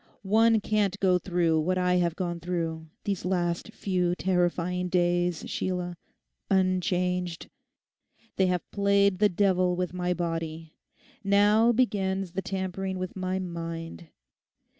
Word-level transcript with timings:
One 0.23 0.61
can't 0.61 0.99
go 0.99 1.19
through 1.19 1.59
what 1.61 1.77
I 1.77 1.97
have 1.97 2.15
gone 2.15 2.39
through 2.39 2.87
these 3.03 3.23
last 3.23 3.71
few 3.71 4.15
terrifying 4.15 4.89
days, 4.89 5.47
Sheila, 5.47 5.95
unchanged. 6.49 7.51
They 8.35 8.47
have 8.47 8.71
played 8.71 9.19
the 9.19 9.29
devil 9.29 9.75
with 9.75 9.93
my 9.93 10.15
body; 10.15 10.73
now 11.23 11.71
begins 11.71 12.31
the 12.31 12.41
tampering 12.41 12.97
with 12.97 13.15
my 13.15 13.37
mind. 13.37 14.07